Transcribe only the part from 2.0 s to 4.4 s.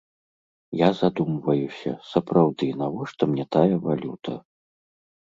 сапраўды, навошта мне тая валюта?